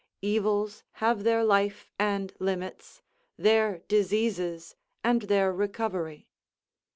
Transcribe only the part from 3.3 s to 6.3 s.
their diseases and their recovery.